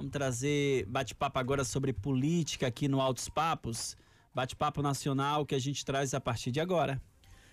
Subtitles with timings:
[0.00, 3.98] Vamos trazer bate-papo agora sobre política aqui no Altos Papos.
[4.34, 6.98] Bate-papo nacional que a gente traz a partir de agora.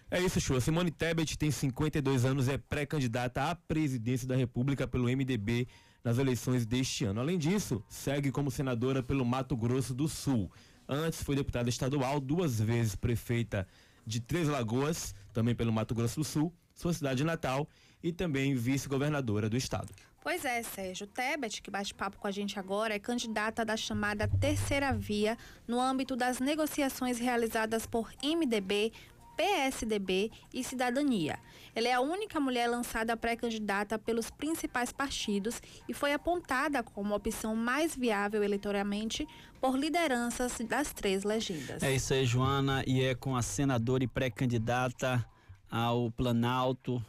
[0.10, 0.62] É isso, Chua.
[0.62, 5.68] Simone Tebet tem 52 anos, é pré-candidata à presidência da República pelo MDB
[6.02, 7.20] nas eleições deste ano.
[7.20, 10.50] Além disso, segue como senadora pelo Mato Grosso do Sul.
[10.88, 13.68] Antes foi deputada estadual, duas vezes prefeita
[14.06, 17.68] de Três Lagoas, também pelo Mato Grosso do Sul, sua cidade natal,
[18.02, 19.90] e também vice-governadora do estado.
[20.28, 21.08] Pois é, Sérgio.
[21.08, 25.80] Tebet, que bate papo com a gente agora, é candidata da chamada Terceira Via no
[25.80, 28.92] âmbito das negociações realizadas por MDB,
[29.38, 31.40] PSDB e Cidadania.
[31.74, 37.16] Ela é a única mulher lançada pré-candidata pelos principais partidos e foi apontada como a
[37.16, 39.26] opção mais viável eleitoralmente
[39.62, 41.82] por lideranças das três legendas.
[41.82, 45.26] É isso aí, Joana, e é com a senadora e pré-candidata
[45.72, 47.02] ao Planalto,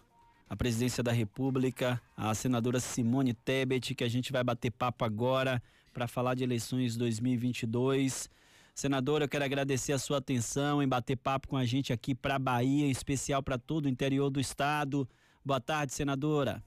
[0.49, 5.63] a presidência da República, a senadora Simone Tebet, que a gente vai bater papo agora
[5.93, 8.31] para falar de eleições 2022.
[8.75, 12.37] Senadora, eu quero agradecer a sua atenção em bater papo com a gente aqui para
[12.37, 15.07] a Bahia, em especial para todo o interior do estado.
[15.45, 16.63] Boa tarde, senadora.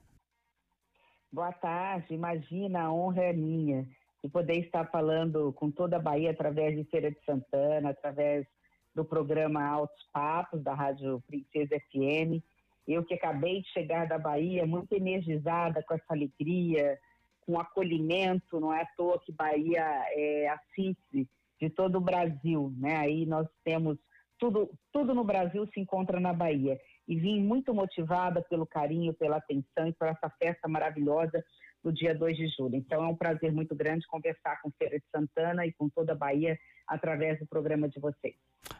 [1.32, 3.88] Boa tarde, imagina, a honra é minha
[4.22, 8.46] de poder estar falando com toda a Bahia através de Feira de Santana, através
[8.94, 12.44] do programa Altos Papos da Rádio Princesa FM.
[12.86, 16.98] Eu que acabei de chegar da Bahia, muito energizada com essa alegria,
[17.42, 21.28] com acolhimento, não é à toa que Bahia é a síntese
[21.60, 22.96] de todo o Brasil, né?
[22.96, 23.96] Aí nós temos
[24.38, 26.78] tudo, tudo no Brasil se encontra na Bahia.
[27.06, 31.44] E vim muito motivada pelo carinho, pela atenção e por essa festa maravilhosa
[31.82, 32.76] do dia 2 de julho.
[32.76, 36.16] Então é um prazer muito grande conversar com Feira de Santana e com toda a
[36.16, 38.34] Bahia através do programa de vocês.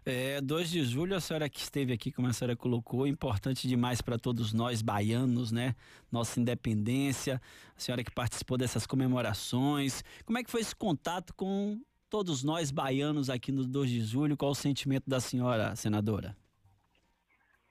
[0.04, 4.00] É, 2 de julho, a senhora que esteve aqui, como a senhora colocou, importante demais
[4.00, 5.74] para todos nós baianos, né?
[6.10, 7.40] Nossa independência,
[7.76, 10.02] a senhora que participou dessas comemorações.
[10.24, 14.36] Como é que foi esse contato com todos nós baianos aqui no 2 de julho,
[14.36, 16.36] qual o sentimento da senhora, senadora?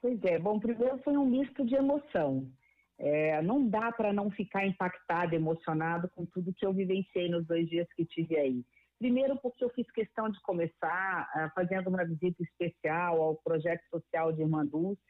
[0.00, 2.50] Pois é, bom, primeiro foi um misto de emoção.
[2.98, 7.68] É, não dá para não ficar impactado, emocionado com tudo que eu vivenciei nos dois
[7.68, 8.64] dias que tive aí.
[8.98, 14.32] Primeiro, porque eu fiz questão de começar uh, fazendo uma visita especial ao projeto social
[14.32, 15.02] de Irmã Dulce.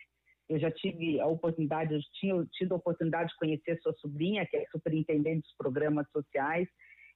[0.48, 4.56] Eu já tive a oportunidade, eu tinha tido a oportunidade de conhecer sua sobrinha, que
[4.56, 6.66] é superintendente dos programas sociais,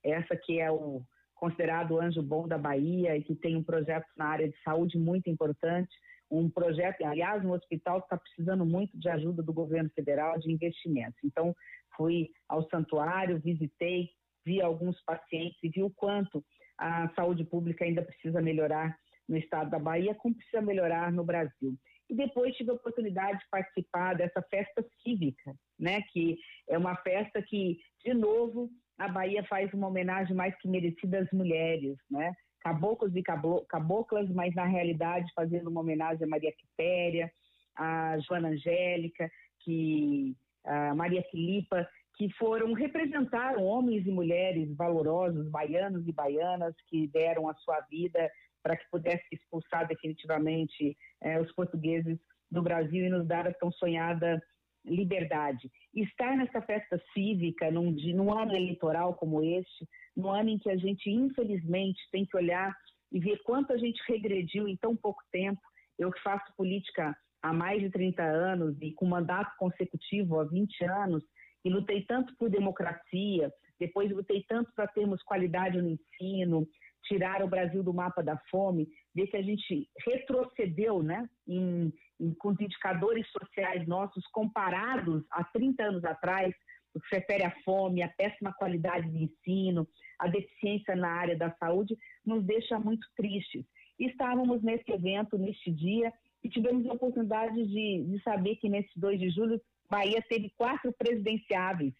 [0.05, 1.03] essa que é o
[1.34, 5.31] considerado anjo bom da Bahia e que tem um projeto na área de saúde muito
[5.31, 5.94] importante,
[6.31, 10.50] um projeto, aliás, um hospital que está precisando muito de ajuda do governo federal de
[10.50, 11.19] investimentos.
[11.25, 11.54] Então,
[11.97, 14.10] fui ao santuário, visitei,
[14.44, 16.44] vi alguns pacientes e vi o quanto
[16.78, 18.97] a saúde pública ainda precisa melhorar
[19.28, 21.76] no estado da Bahia, como precisa melhorar no Brasil.
[22.09, 26.38] E depois tive a oportunidade de participar dessa festa cívica, né, que
[26.69, 31.31] é uma festa que, de novo, a Bahia faz uma homenagem mais que merecida às
[31.31, 32.32] mulheres, né?
[32.61, 37.31] Caboclos e caboclas, mas na realidade fazendo uma homenagem a Maria Quitéria,
[37.77, 39.31] a Joana Angélica,
[39.61, 40.34] que
[40.65, 47.49] a Maria Filipa, que foram representaram homens e mulheres valorosos, baianos e baianas, que deram
[47.49, 48.31] a sua vida
[48.62, 52.19] para que pudesse expulsar definitivamente eh, os portugueses
[52.50, 54.43] do Brasil e nos dar a tão sonhada
[54.86, 55.70] liberdade.
[55.94, 59.86] Estar nessa festa cívica, num, num ano eleitoral como este,
[60.16, 62.74] no ano em que a gente, infelizmente, tem que olhar
[63.12, 65.60] e ver quanto a gente regrediu em tão pouco tempo.
[65.98, 70.84] Eu que faço política há mais de 30 anos e com mandato consecutivo há 20
[70.84, 71.22] anos,
[71.64, 76.66] e lutei tanto por democracia, depois lutei tanto para termos qualidade no ensino,
[77.04, 81.92] tirar o Brasil do mapa da fome, ver que a gente retrocedeu né, em,
[82.38, 86.54] com os indicadores sociais nossos comparados a 30 anos atrás,
[86.94, 89.87] o que se refere à fome, à péssima qualidade de ensino,
[90.19, 93.65] a deficiência na área da saúde, nos deixa muito tristes.
[93.99, 96.12] Estávamos nesse evento, neste dia,
[96.43, 99.60] e tivemos a oportunidade de, de saber que nesse 2 de julho,
[99.91, 101.94] Bahia teve quatro presidenciáveis.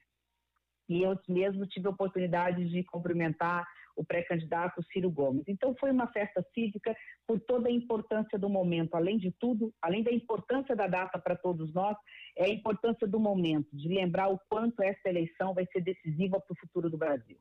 [0.89, 5.45] E eu mesmo tive a oportunidade de cumprimentar o pré-candidato Ciro Gomes.
[5.49, 6.95] Então foi uma festa cívica
[7.27, 8.95] por toda a importância do momento.
[8.95, 11.97] Além de tudo, além da importância da data para todos nós,
[12.37, 16.53] é a importância do momento, de lembrar o quanto essa eleição vai ser decisiva para
[16.53, 17.39] o futuro do Brasil.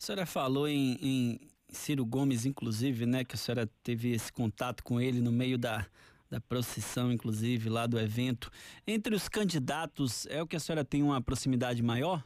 [0.00, 4.82] A senhora falou em, em Ciro Gomes, inclusive, né, que a senhora teve esse contato
[4.82, 5.86] com ele no meio da,
[6.28, 8.50] da procissão, inclusive, lá do evento.
[8.86, 12.24] Entre os candidatos, é o que a senhora tem uma proximidade maior?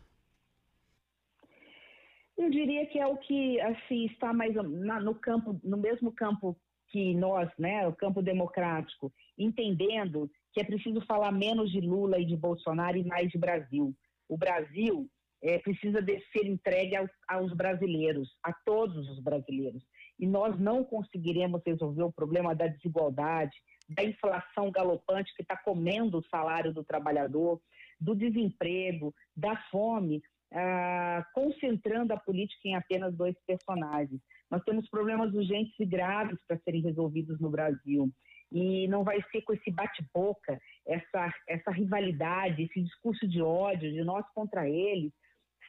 [2.36, 6.56] Eu diria que é o que assim está mais na, no campo, no mesmo campo
[6.88, 12.24] que nós, né, o campo democrático, entendendo que é preciso falar menos de Lula e
[12.24, 13.94] de Bolsonaro e mais de Brasil.
[14.28, 15.08] O Brasil
[15.42, 19.82] é, precisa de ser entregue aos, aos brasileiros, a todos os brasileiros.
[20.18, 23.56] E nós não conseguiremos resolver o problema da desigualdade,
[23.88, 27.60] da inflação galopante que está comendo o salário do trabalhador,
[28.00, 34.20] do desemprego, da fome, ah, concentrando a política em apenas dois personagens.
[34.50, 38.10] Nós temos problemas urgentes e graves para serem resolvidos no Brasil.
[38.52, 44.04] E não vai ser com esse bate-boca, essa, essa rivalidade, esse discurso de ódio de
[44.04, 45.12] nós contra eles,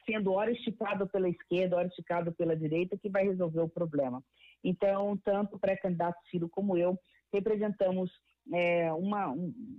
[0.06, 4.22] sendo hora esticado pela esquerda, hora esticado pela direita, que vai resolver o problema.
[4.62, 6.96] Então, tanto o pré-candidato Ciro como eu
[7.32, 8.10] representamos
[8.52, 9.34] é, uma,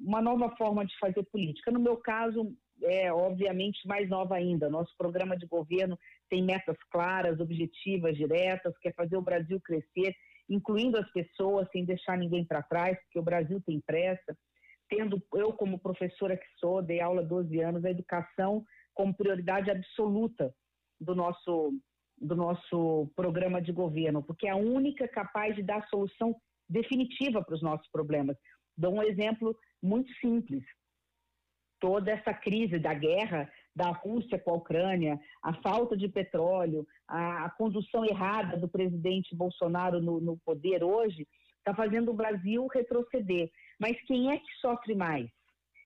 [0.05, 1.71] uma nova forma de fazer política.
[1.71, 2.53] No meu caso,
[2.83, 4.69] é obviamente mais nova ainda.
[4.69, 5.97] Nosso programa de governo
[6.29, 10.15] tem metas claras, objetivas, diretas, quer fazer o Brasil crescer,
[10.49, 14.37] incluindo as pessoas, sem deixar ninguém para trás, porque o Brasil tem pressa.
[14.89, 19.69] Tendo eu, como professora que sou, dei aula há 12 anos, a educação como prioridade
[19.69, 20.53] absoluta
[20.99, 21.73] do nosso,
[22.17, 26.35] do nosso programa de governo, porque é a única capaz de dar solução
[26.67, 28.35] definitiva para os nossos problemas.
[28.77, 30.63] Dou um exemplo muito simples.
[31.79, 37.45] Toda essa crise da guerra da Rússia com a Ucrânia, a falta de petróleo, a,
[37.45, 41.27] a condução errada do presidente Bolsonaro no, no poder hoje,
[41.57, 43.49] está fazendo o Brasil retroceder.
[43.79, 45.29] Mas quem é que sofre mais?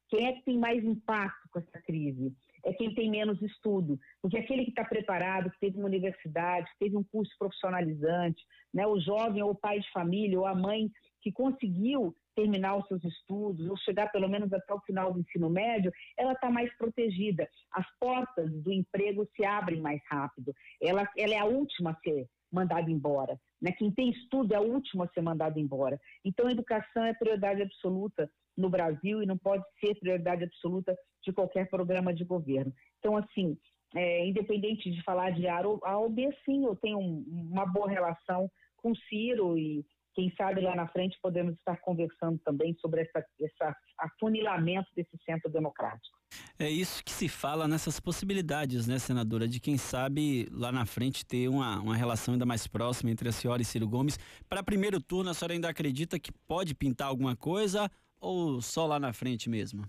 [0.10, 2.36] Quem é que tem mais impacto com essa crise?
[2.66, 6.80] é quem tem menos estudo, porque aquele que está preparado, que teve uma universidade, que
[6.80, 8.42] teve um curso profissionalizante,
[8.74, 10.90] né, o jovem ou o pai de família ou a mãe
[11.22, 15.50] que conseguiu terminar os seus estudos ou chegar pelo menos até o final do ensino
[15.50, 17.48] médio, ela está mais protegida.
[17.72, 20.54] As portas do emprego se abrem mais rápido.
[20.82, 23.40] Ela, ela é a última a ser mandada embora.
[23.62, 23.72] Né?
[23.72, 26.00] Quem tem estudo é o último a ser mandado embora.
[26.24, 31.34] Então, a educação é prioridade absoluta no Brasil e não pode ser prioridade absoluta de
[31.34, 32.72] qualquer programa de governo.
[33.00, 33.58] Então, assim,
[33.96, 38.50] é, independente de falar de A ou B, sim, eu tenho um, uma boa relação
[38.78, 43.76] com Ciro e quem sabe lá na frente podemos estar conversando também sobre essa, essa
[43.98, 46.18] afunilamento desse centro democrático.
[46.58, 51.26] É isso que se fala nessas possibilidades, né, senadora, de quem sabe lá na frente
[51.26, 54.18] ter uma, uma relação ainda mais próxima entre a senhora e Ciro Gomes.
[54.48, 57.90] Para primeiro turno, a senhora ainda acredita que pode pintar alguma coisa
[58.20, 59.84] ou só lá na frente mesmo?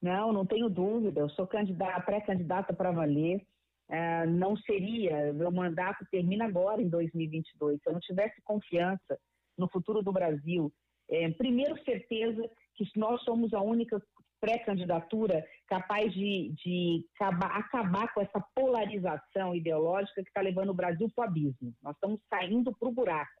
[0.00, 1.20] Não, não tenho dúvida.
[1.20, 3.44] Eu sou candidata, pré-candidata para valer.
[3.90, 7.80] É, não seria, meu mandato termina agora em 2022.
[7.80, 9.18] Se eu não tivesse confiança
[9.56, 10.72] no futuro do Brasil,
[11.10, 14.00] é, primeiro certeza que nós somos a única
[14.40, 21.10] pré-candidatura capaz de, de acabar, acabar, com essa polarização ideológica que está levando o Brasil
[21.14, 21.74] para o abismo.
[21.82, 23.32] Nós estamos saindo para o buraco.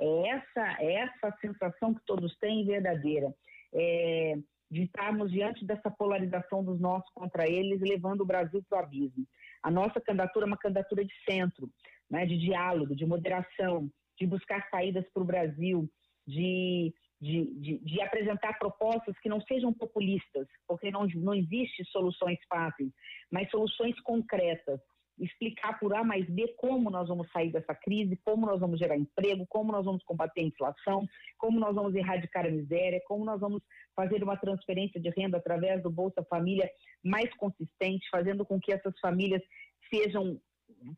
[0.00, 3.32] É essa, é essa sensação que todos têm verdadeira.
[3.74, 4.34] É,
[4.72, 9.26] de estarmos diante dessa polarização dos nossos contra eles, levando o Brasil para o abismo.
[9.62, 11.70] A nossa candidatura é uma candidatura de centro,
[12.10, 15.86] né, de diálogo, de moderação, de buscar saídas para o Brasil,
[16.26, 16.90] de,
[17.20, 22.90] de, de, de, apresentar propostas que não sejam populistas, porque não, não existe soluções fáceis,
[23.30, 24.80] mas soluções concretas,
[25.24, 28.96] explicar por A mais B como nós vamos sair dessa crise, como nós vamos gerar
[28.96, 31.06] emprego, como nós vamos combater a inflação,
[31.38, 33.62] como nós vamos erradicar a miséria, como nós vamos
[33.94, 36.68] fazer uma transferência de renda através do Bolsa Família
[37.04, 39.42] mais consistente, fazendo com que essas famílias
[39.92, 40.40] sejam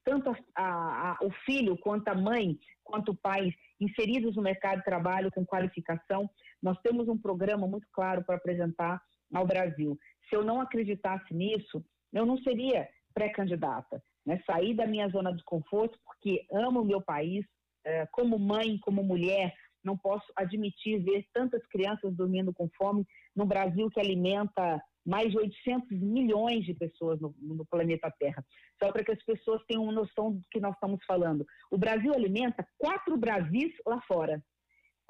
[0.04, 4.84] tanto a, a, o filho quanto a mãe, quanto o pai inseridos no mercado de
[4.84, 6.30] trabalho com qualificação.
[6.62, 9.02] Nós temos um programa muito claro para apresentar
[9.32, 9.98] ao Brasil.
[10.28, 14.02] Se eu não acreditasse nisso, eu não seria pré-candidata.
[14.24, 14.42] Né?
[14.46, 17.44] Sair da minha zona de conforto, porque amo o meu país,
[17.84, 19.54] é, como mãe, como mulher,
[19.84, 25.36] não posso admitir ver tantas crianças dormindo com fome no Brasil que alimenta mais de
[25.36, 28.42] 800 milhões de pessoas no, no, planeta Terra.
[28.82, 31.44] Só para que as pessoas tenham uma noção do que nós estamos falando.
[31.70, 34.42] O Brasil alimenta quatro Brasis lá fora.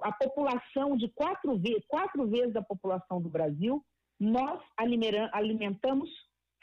[0.03, 3.85] A população de quatro, quatro vezes a população do Brasil,
[4.19, 4.61] nós
[5.33, 6.11] alimentamos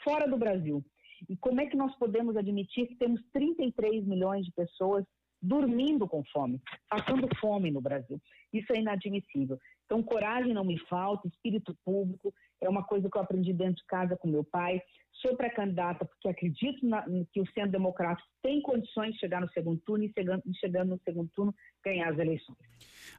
[0.04, 0.84] fora do Brasil.
[1.28, 5.04] E como é que nós podemos admitir que temos 33 milhões de pessoas
[5.40, 8.20] dormindo com fome, passando fome no Brasil?
[8.52, 9.58] Isso é inadmissível.
[9.84, 13.84] Então, coragem não me falta, espírito público é uma coisa que eu aprendi dentro de
[13.86, 14.80] casa com meu pai.
[15.20, 19.80] Sou pré-candidata porque acredito na, que o Centro Democrático tem condições de chegar no segundo
[19.80, 22.56] turno e chegando, chegando no segundo turno ganhar as eleições.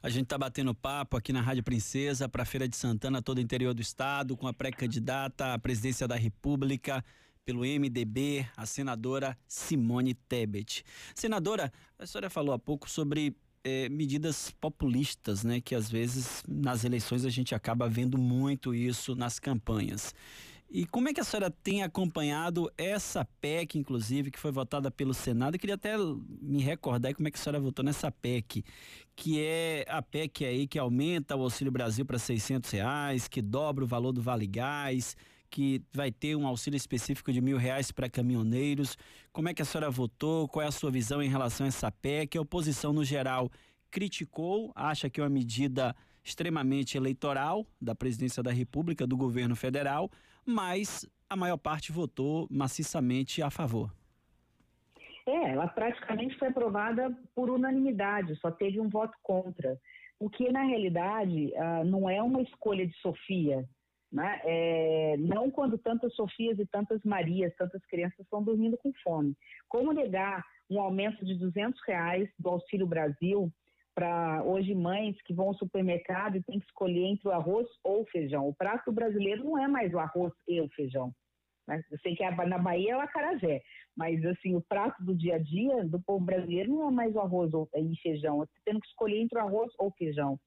[0.02, 3.38] A gente está batendo papo aqui na Rádio Princesa para a Feira de Santana, todo
[3.38, 7.04] o interior do estado, com a pré-candidata à presidência da República,
[7.44, 10.84] pelo MDB, a senadora Simone Tebet.
[11.14, 15.60] Senadora, a senhora falou há pouco sobre eh, medidas populistas, né?
[15.60, 20.14] Que às vezes nas eleições a gente acaba vendo muito isso nas campanhas.
[20.70, 25.14] E como é que a senhora tem acompanhado essa PEC, inclusive, que foi votada pelo
[25.14, 25.54] Senado?
[25.54, 25.94] Eu queria até
[26.40, 28.64] me recordar como é que a senhora votou nessa PEC,
[29.14, 33.84] que é a PEC aí que aumenta o Auxílio Brasil para 600 reais, que dobra
[33.84, 35.16] o valor do Vale Gás,
[35.54, 38.98] que vai ter um auxílio específico de mil reais para caminhoneiros.
[39.32, 40.48] Como é que a senhora votou?
[40.48, 42.36] Qual é a sua visão em relação a essa PEC?
[42.36, 43.48] A oposição, no geral,
[43.88, 45.94] criticou, acha que é uma medida
[46.24, 50.10] extremamente eleitoral da presidência da República, do governo federal,
[50.44, 53.92] mas a maior parte votou maciçamente a favor.
[55.24, 59.78] É, ela praticamente foi aprovada por unanimidade, só teve um voto contra.
[60.18, 63.64] O que, na realidade, uh, não é uma escolha de Sofia.
[64.14, 64.40] Né?
[64.44, 69.36] É, não quando tantas Sofias e tantas Marias, tantas crianças estão dormindo com fome.
[69.68, 73.50] Como negar um aumento de 200 reais do Auxílio Brasil
[73.92, 78.02] para hoje mães que vão ao supermercado e tem que escolher entre o arroz ou
[78.02, 78.46] o feijão.
[78.46, 81.12] O prato brasileiro não é mais o arroz e o feijão.
[81.66, 81.82] Né?
[81.90, 83.62] Eu sei que na Bahia é o acarajé,
[83.96, 87.20] mas assim o prato do dia a dia do povo brasileiro não é mais o
[87.20, 88.38] arroz e feijão.
[88.38, 90.38] Você tendo que escolher entre o arroz ou o feijão.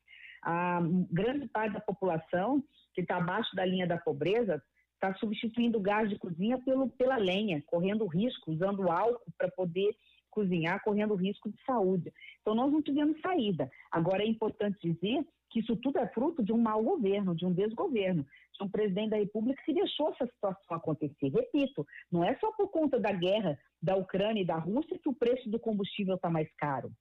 [0.43, 0.79] A
[1.11, 2.63] grande parte da população
[2.97, 4.59] que está abaixo da linha da pobreza
[4.95, 9.95] está substituindo o gás de cozinha pelo, pela lenha, correndo risco, usando álcool para poder
[10.31, 12.11] cozinhar correndo risco de saúde.
[12.41, 13.69] Então, nós não tivemos saída.
[13.91, 17.53] Agora, é importante dizer que isso tudo é fruto de um mau governo, de um
[17.53, 21.29] desgoverno, de um presidente da República que deixou essa situação acontecer.
[21.29, 25.13] Repito, não é só por conta da guerra da Ucrânia e da Rússia que o
[25.13, 26.91] preço do combustível está mais caro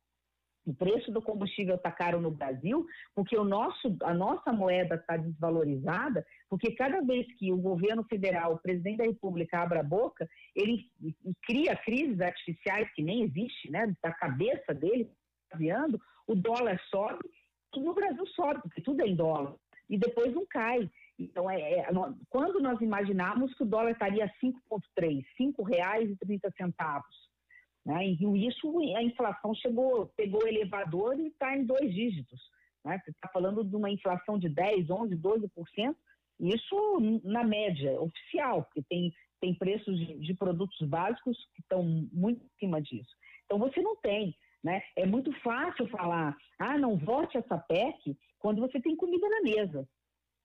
[0.67, 5.17] o preço do combustível está caro no Brasil, porque o nosso, a nossa moeda está
[5.17, 10.29] desvalorizada, porque cada vez que o governo federal, o presidente da República abre a boca,
[10.55, 10.91] ele
[11.43, 15.09] cria crises artificiais que nem existe, né, da cabeça dele,
[15.51, 17.21] criando, o dólar sobe,
[17.71, 19.55] tudo no Brasil sobe, porque tudo é em dólar,
[19.89, 20.91] e depois não cai.
[21.19, 21.87] Então, é, é,
[22.29, 27.03] quando nós imaginávamos que o dólar estaria a 5,3, R$ 5,30,
[27.87, 28.05] né?
[28.05, 32.41] E isso, a inflação chegou, pegou o elevador e está em dois dígitos.
[32.85, 33.01] Né?
[33.05, 35.97] Você está falando de uma inflação de 10, 11, 12%,
[36.41, 42.45] isso na média oficial, porque tem, tem preços de, de produtos básicos que estão muito
[42.45, 43.15] em cima disso.
[43.45, 44.37] Então você não tem.
[44.65, 44.83] Né?
[44.97, 49.89] É muito fácil falar, ah, não vote essa PEC quando você tem comida na mesa,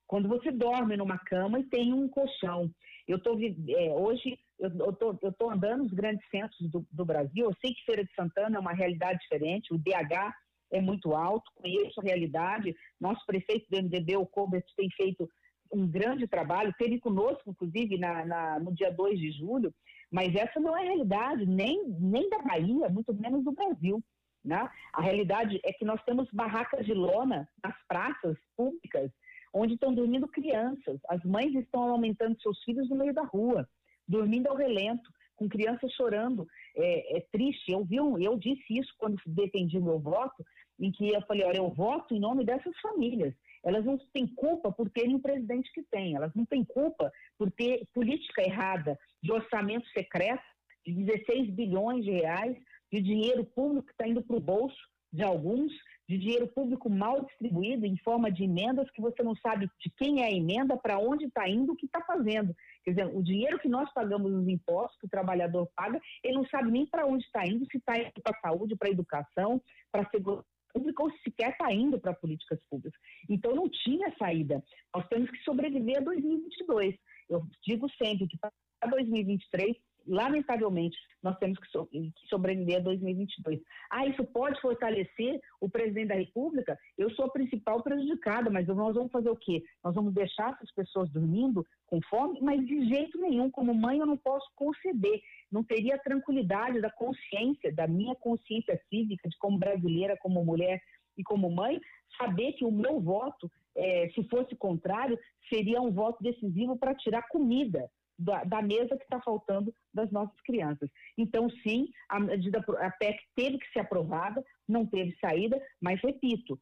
[0.06, 2.70] quando você dorme numa cama e tem um colchão.
[3.08, 7.74] Eu estou é, hoje eu estou andando nos grandes centros do, do, Brasil, eu sei
[7.74, 10.34] que Feira de Santana é uma realidade diferente, o DH
[10.72, 15.28] é muito alto, conheço a realidade, nosso prefeito do MDB, o Colbert, tem feito
[15.74, 19.74] um grande trabalho, teve conosco, inclusive, na, na, no dia 2 de julho,
[20.12, 24.04] mas essa não é a realidade, nem, nem da Bahia, muito menos do Brasil.
[24.44, 24.70] Né?
[24.94, 29.12] A realidade é que nós temos barracas de lona nas praças públicas,
[29.54, 31.00] onde estão dormindo crianças.
[31.10, 33.68] As mães estão aumentando seus filhos no meio da rua
[34.12, 36.46] dormindo ao relento, com crianças chorando.
[36.76, 37.72] É, é triste.
[37.72, 40.46] Eu, vi um, eu disse isso quando defendi meu voto,
[40.80, 43.34] em que eu falei, olha, eu voto em nome dessas famílias.
[43.64, 47.52] Elas não têm culpa por terem o presidente que tem, elas não têm culpa por
[47.52, 50.44] ter política errada de orçamento secreto
[50.86, 52.58] de 16 bilhões de reais,
[52.92, 54.82] de dinheiro público que está indo para o bolso
[55.14, 55.72] de alguns,
[56.08, 60.22] de dinheiro público mal distribuído em forma de emendas que você não sabe de quem
[60.22, 62.56] é a emenda, para onde está indo, o que está fazendo.
[62.84, 66.46] Quer dizer, o dinheiro que nós pagamos nos impostos, que o trabalhador paga, ele não
[66.48, 69.62] sabe nem para onde está indo, se está indo para a saúde, para a educação,
[69.92, 73.00] para a segurança pública ou sequer está indo para políticas públicas.
[73.30, 74.64] Então não tinha saída.
[74.96, 76.96] Nós temos que sobreviver a 2022.
[77.30, 78.52] Eu digo sempre que para
[78.90, 79.78] 2023
[80.08, 83.60] lamentavelmente, nós temos que, so que, sobreviver a 2022.
[83.90, 86.78] Ah, isso pode fortalecer o presidente da República?
[86.98, 89.64] Eu sou a principal prejudicada, mas nós vamos fazer o quê?
[89.84, 92.40] Nós vamos deixar essas pessoas dormindo com fome?
[92.42, 95.22] Mas de jeito nenhum, como mãe, eu não posso conceder.
[95.52, 100.82] Não teria a tranquilidade da consciência, da minha consciência cívica, de como brasileira, como mulher
[101.18, 101.80] e como mãe,
[102.18, 107.28] saber que o meu voto, é, se fosse contrário, seria um voto decisivo para tirar
[107.28, 107.90] comida
[108.22, 110.90] da, da mesa que está faltando das nossas crianças.
[111.18, 116.60] Então, sim, a, a PEC teve que ser aprovada, não teve saída, mas repito,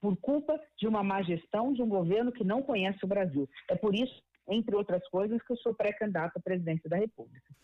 [0.00, 3.48] por culpa de uma má gestão de um governo que não conhece o Brasil.
[3.68, 7.54] É por isso, entre outras coisas, que eu sou pré-candidata à presidência da República.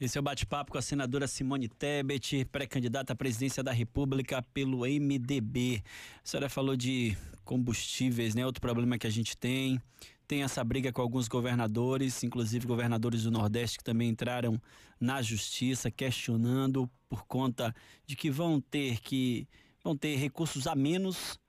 [0.00, 4.80] Esse é o bate-papo com a senadora Simone Tebet, pré-candidata à presidência da República pelo
[4.80, 5.82] MDB.
[6.16, 8.46] A senhora falou de combustíveis, né?
[8.46, 9.80] Outro problema que a gente tem
[10.28, 14.60] tem essa briga com alguns governadores, inclusive governadores do Nordeste que também entraram
[15.00, 17.74] na justiça questionando por conta
[18.06, 19.48] de que vão ter que
[19.82, 21.40] vão ter recursos a menos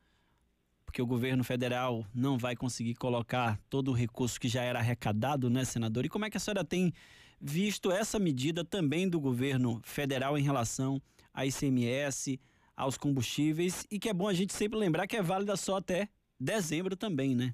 [0.86, 5.48] porque o governo federal não vai conseguir colocar todo o recurso que já era arrecadado,
[5.48, 6.04] né, senador?
[6.04, 6.92] E como é que a senhora tem
[7.40, 11.00] visto essa medida também do governo federal em relação
[11.32, 12.40] a ICMS,
[12.76, 16.10] aos combustíveis e que é bom a gente sempre lembrar que é válida só até
[16.40, 17.54] dezembro também, né?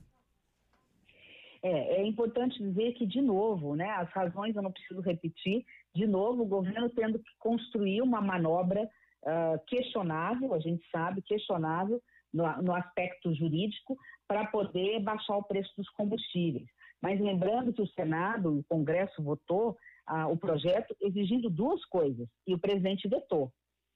[1.65, 6.05] É, é importante dizer que, de novo, né, as razões eu não preciso repetir, de
[6.05, 11.99] novo, o governo tendo que construir uma manobra uh, questionável, a gente sabe, questionável
[12.31, 16.67] no, no aspecto jurídico, para poder baixar o preço dos combustíveis.
[17.01, 19.71] Mas lembrando que o Senado, o Congresso votou
[20.07, 23.51] uh, o projeto exigindo duas coisas, e o presidente vetou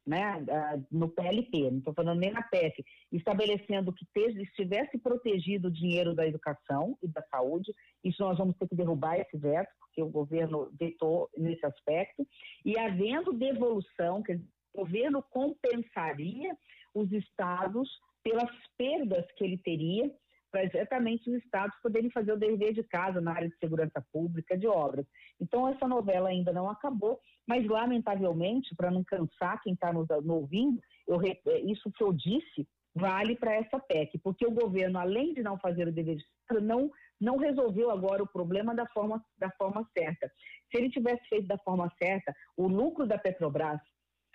[0.09, 0.43] né,
[0.91, 4.07] no PLP, não estou falando nem na PEF, estabelecendo que
[4.41, 7.71] estivesse protegido o dinheiro da educação e da saúde,
[8.03, 12.25] isso nós vamos ter que derrubar esse veto, porque o governo vetou nesse aspecto,
[12.65, 14.33] e havendo devolução, que
[14.73, 16.57] o governo compensaria
[16.95, 17.87] os estados
[18.23, 18.49] pelas
[18.79, 20.11] perdas que ele teria
[20.51, 24.57] para exatamente os estados poderem fazer o dever de casa na área de segurança pública,
[24.57, 25.05] de obras.
[25.39, 30.29] Então, essa novela ainda não acabou, mas, lamentavelmente, para não cansar quem está nos, nos,
[30.29, 35.33] ouvindo, eu, é, isso que eu disse vale para essa PEC, porque o governo, além
[35.33, 39.23] de não fazer o dever de casa, não, não resolveu agora o problema da forma,
[39.37, 40.31] da forma certa.
[40.69, 43.79] Se ele tivesse feito da forma certa, o lucro da Petrobras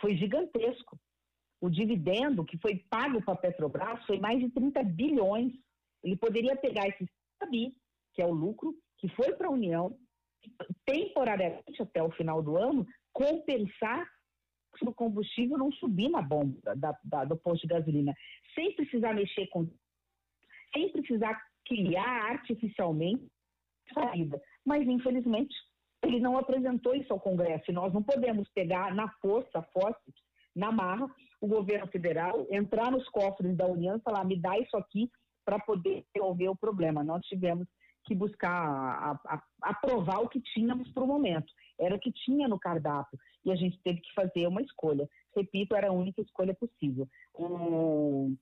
[0.00, 0.98] foi gigantesco.
[1.60, 5.52] O dividendo que foi pago para a Petrobras foi mais de 30 bilhões
[6.04, 7.08] ele poderia pegar esse
[7.38, 7.74] SABI,
[8.12, 9.96] que é o lucro, que foi para a União,
[10.84, 14.06] temporariamente até o final do ano, compensar
[14.82, 18.12] o combustível não subir na bomba da, da, do posto de gasolina,
[18.54, 19.68] sem precisar mexer com.
[20.74, 23.24] sem precisar criar artificialmente
[23.94, 24.42] saída.
[24.64, 25.54] Mas, infelizmente,
[26.02, 27.70] ele não apresentou isso ao Congresso.
[27.70, 30.14] E nós não podemos pegar na força, forceps,
[30.54, 31.06] na marra,
[31.40, 35.08] o governo federal, entrar nos cofres da União e falar: me dá isso aqui
[35.44, 37.04] para poder resolver o problema.
[37.04, 37.66] Nós tivemos
[38.04, 39.18] que buscar
[39.62, 41.50] aprovar o que tínhamos para o momento.
[41.78, 43.18] Era o que tinha no cardápio.
[43.44, 45.08] E a gente teve que fazer uma escolha.
[45.34, 47.08] Repito, era a única escolha possível.
[47.34, 48.34] O,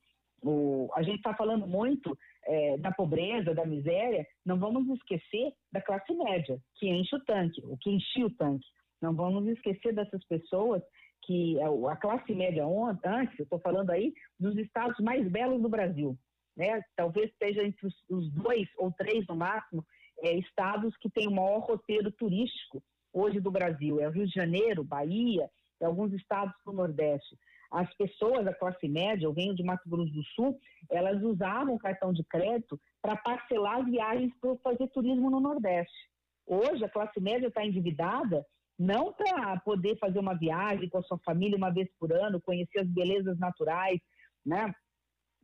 [0.42, 5.80] o, a gente está falando muito é, da pobreza, da miséria, não vamos esquecer da
[5.80, 8.66] classe média, que enche o tanque, o que enchia o tanque.
[9.00, 10.82] Não vamos esquecer dessas pessoas
[11.22, 12.64] que é, a classe média
[13.04, 16.18] antes, eu estou falando aí dos estados mais belos do Brasil,
[16.56, 16.82] né?
[16.96, 19.84] Talvez esteja entre os, os dois ou três no máximo
[20.20, 24.00] é, estados que têm o maior roteiro turístico hoje do Brasil.
[24.00, 27.36] É o Rio de Janeiro, Bahia, e alguns estados do Nordeste.
[27.70, 30.60] As pessoas da classe média, eu venho de Mato Grosso do Sul,
[30.90, 36.10] elas usavam cartão de crédito para parcelar viagens para fazer turismo no Nordeste.
[36.46, 38.44] Hoje a classe média está endividada
[38.78, 42.80] não para poder fazer uma viagem com a sua família uma vez por ano, conhecer
[42.80, 44.00] as belezas naturais,
[44.44, 44.74] né?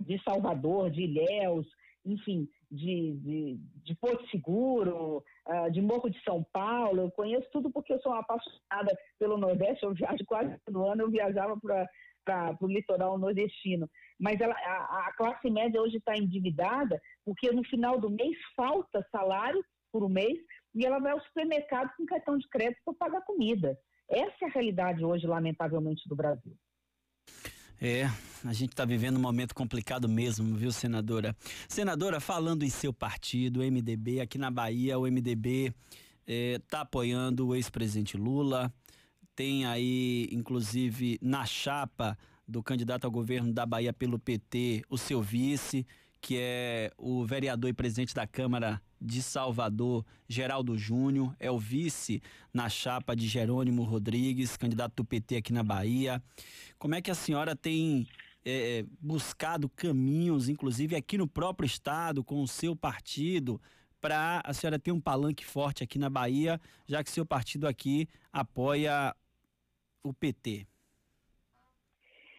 [0.00, 1.66] De Salvador, de Ilhéus,
[2.04, 7.02] enfim, de, de, de Porto Seguro, uh, de Morro de São Paulo.
[7.02, 9.84] Eu conheço tudo porque eu sou apaixonada pelo Nordeste.
[9.84, 13.88] Eu viajo quase todo ano, eu viajava para o litoral nordestino.
[14.18, 19.06] Mas ela, a, a classe média hoje está endividada porque no final do mês falta
[19.10, 20.38] salário por um mês
[20.74, 23.76] e ela vai ao supermercado com cartão de crédito para pagar comida.
[24.10, 26.54] Essa é a realidade hoje, lamentavelmente, do Brasil.
[27.80, 28.10] É,
[28.44, 31.36] a gente está vivendo um momento complicado mesmo, viu, senadora?
[31.68, 35.72] Senadora, falando em seu partido, o MDB, aqui na Bahia, o MDB
[36.26, 38.72] está é, apoiando o ex-presidente Lula.
[39.36, 45.22] Tem aí, inclusive, na chapa do candidato ao governo da Bahia pelo PT, o seu
[45.22, 45.86] vice,
[46.20, 52.22] que é o vereador e presidente da Câmara de Salvador, Geraldo Júnior, é o vice
[52.52, 56.22] na chapa de Jerônimo Rodrigues, candidato do PT aqui na Bahia.
[56.78, 58.06] Como é que a senhora tem
[58.44, 63.60] é, buscado caminhos, inclusive aqui no próprio estado, com o seu partido,
[64.00, 68.08] para a senhora ter um palanque forte aqui na Bahia, já que seu partido aqui
[68.32, 69.14] apoia
[70.02, 70.66] o PT?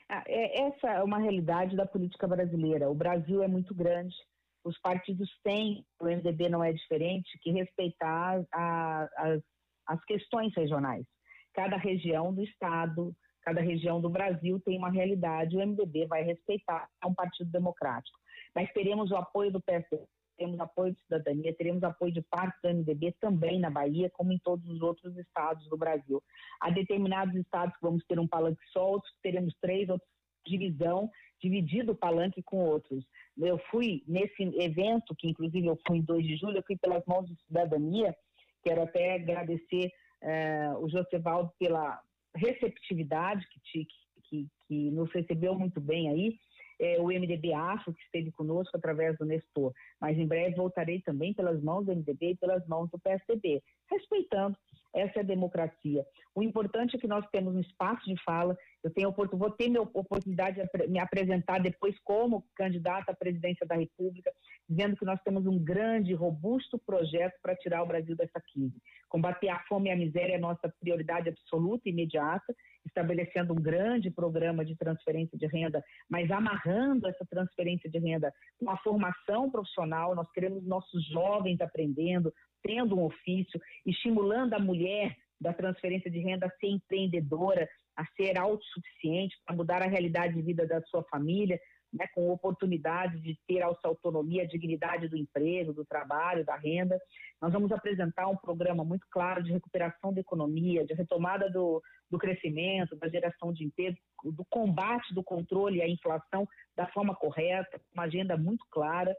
[0.08, 2.90] Ah, é, essa é uma realidade da política brasileira.
[2.90, 4.16] O Brasil é muito grande,
[4.64, 9.40] os partidos têm, o MDB não é diferente, que respeitar a, a,
[9.88, 11.06] as questões regionais.
[11.54, 16.88] Cada região do Estado, cada região do Brasil tem uma realidade, o MDB vai respeitar,
[17.02, 18.18] é um partido democrático.
[18.54, 20.06] Mas teremos o apoio do PSDB,
[20.38, 24.40] teremos apoio de cidadania, teremos apoio de parte do MDB também na Bahia, como em
[24.40, 26.22] todos os outros estados do Brasil.
[26.62, 30.10] Há determinados estados que vamos ter um palanque só, outros teremos três, outros
[30.46, 31.10] divisão,
[31.42, 33.06] dividido o palanque com outros.
[33.38, 37.06] Eu fui nesse evento, que inclusive eu fui em 2 de julho, eu fui pelas
[37.06, 38.16] mãos de cidadania,
[38.64, 39.92] quero até agradecer
[40.24, 42.02] uh, o Josevaldo pela
[42.36, 43.88] receptividade que, te,
[44.24, 46.38] que, que, nos recebeu muito bem aí.
[46.80, 51.34] é, o MDB Afro, que esteve conosco através do Nestor, mas em breve voltarei também
[51.34, 54.58] pelas mãos do MDB e pelas mãos do PSDB, respeitando
[54.94, 56.06] essa é a democracia.
[56.34, 58.58] O importante é que nós temos um espaço de fala.
[58.84, 63.76] Eu tenho vou ter minha oportunidade de me apresentar depois como candidata à presidência da
[63.76, 64.32] República,
[64.68, 68.76] dizendo que nós temos um grande, robusto projeto para tirar o Brasil dessa crise.
[69.08, 72.56] Combater a fome e a miséria é nossa prioridade absoluta e imediata,
[72.90, 78.70] estabelecendo um grande programa de transferência de renda, mas amarrando essa transferência de renda com
[78.70, 80.14] a formação profissional.
[80.14, 86.48] Nós queremos nossos jovens aprendendo, tendo um ofício, estimulando a mulher da transferência de renda
[86.48, 91.60] a ser empreendedora, a ser autossuficiente, a mudar a realidade de vida da sua família,
[91.92, 96.56] né, com oportunidade de ter a sua autonomia, a dignidade do emprego, do trabalho, da
[96.56, 97.00] renda.
[97.42, 102.18] Nós vamos apresentar um programa muito claro de recuperação da economia, de retomada do, do
[102.18, 108.04] crescimento, da geração de emprego, do combate, do controle à inflação da forma correta, uma
[108.04, 109.16] agenda muito clara.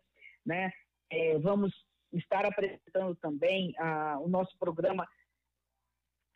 [0.46, 0.70] Né?
[1.11, 1.72] É, vamos
[2.12, 5.06] estar apresentando também ah, o nosso programa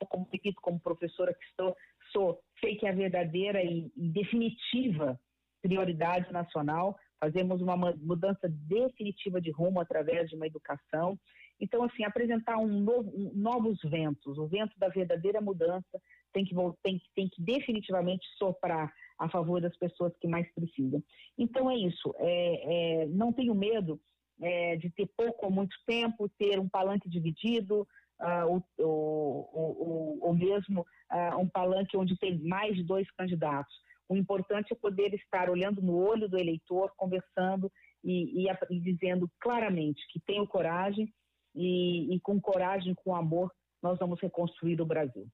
[0.08, 0.28] como
[0.60, 1.74] como professora que estou,
[2.12, 5.18] sou, sei que é verdadeira e, e definitiva
[5.64, 11.18] prioridade nacional, fazemos uma mudança definitiva de rumo através de uma educação.
[11.58, 15.98] Então, assim, apresentar um novo, um, novos ventos, o vento da verdadeira mudança
[16.34, 21.02] tem que, tem, tem que definitivamente soprar a favor das pessoas que mais precisam.
[21.38, 22.14] Então, é isso.
[22.18, 23.98] É, é, não tenho medo
[24.42, 27.86] é, de ter pouco ou muito tempo, ter um palanque dividido,
[28.20, 33.74] uh, ou, ou, mesmo uh, um palanque onde tem mais de dois candidatos.
[34.08, 37.70] O importante é poder estar olhando no olho do eleitor, conversando
[38.02, 41.12] e, e, e dizendo claramente que tenho coragem
[41.54, 43.50] e, e com coragem, com amor,
[43.82, 45.26] nós vamos reconstruir o Brasil.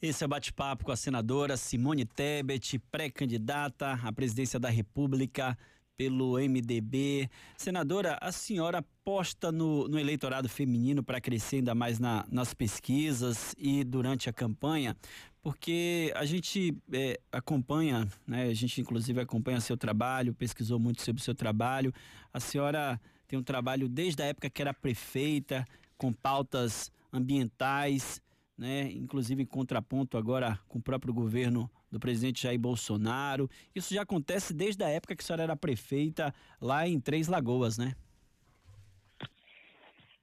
[0.00, 5.58] Esse é o bate-papo com a senadora Simone Tebet, pré-candidata à presidência da República
[5.98, 7.28] pelo MDB.
[7.56, 13.52] Senadora, a senhora aposta no, no eleitorado feminino para crescer ainda mais na, nas pesquisas
[13.58, 14.96] e durante a campanha,
[15.42, 21.20] porque a gente é, acompanha, né, a gente inclusive acompanha seu trabalho, pesquisou muito sobre
[21.20, 21.92] o seu trabalho.
[22.32, 25.64] A senhora tem um trabalho desde a época que era prefeita,
[25.96, 28.22] com pautas ambientais,
[28.58, 33.48] né, inclusive em contraponto agora com o próprio governo do presidente Jair Bolsonaro.
[33.74, 37.78] Isso já acontece desde a época que a senhora era prefeita lá em Três Lagoas,
[37.78, 37.94] né?